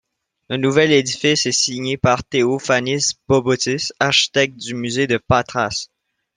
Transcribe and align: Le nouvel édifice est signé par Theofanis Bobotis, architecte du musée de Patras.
Le 0.49 0.57
nouvel 0.57 0.91
édifice 0.93 1.45
est 1.45 1.51
signé 1.51 1.95
par 1.95 2.23
Theofanis 2.23 3.19
Bobotis, 3.27 3.89
architecte 3.99 4.57
du 4.57 4.73
musée 4.73 5.05
de 5.05 5.17
Patras. 5.17 5.89